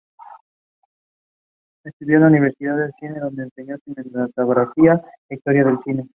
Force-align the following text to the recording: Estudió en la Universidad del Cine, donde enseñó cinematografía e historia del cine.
Estudió 1.83 2.15
en 2.15 2.21
la 2.21 2.27
Universidad 2.29 2.75
del 2.75 2.91
Cine, 2.99 3.19
donde 3.19 3.43
enseñó 3.43 3.77
cinematografía 3.85 4.99
e 5.29 5.35
historia 5.35 5.63
del 5.63 5.77
cine. 5.83 6.09